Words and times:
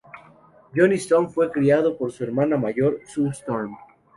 Johnny 0.75 0.95
Storm 0.97 1.29
fue 1.29 1.51
criado 1.51 1.95
por 1.95 2.11
su 2.11 2.23
hermana 2.23 2.57
mayor, 2.57 3.01
Sue 3.05 3.29
Storm. 3.29 3.77